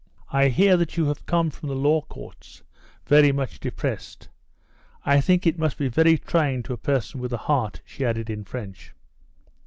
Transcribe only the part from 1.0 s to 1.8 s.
have come from the